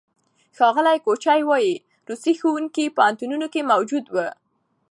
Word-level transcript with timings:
ښاغلي 0.57 0.97
کوچي 1.05 1.41
وايي، 1.49 1.73
روسي 2.07 2.33
ښوونکي 2.39 2.85
پوهنتونونو 2.97 3.47
کې 3.53 3.69
موجود 3.71 4.05
وو. 4.13 4.27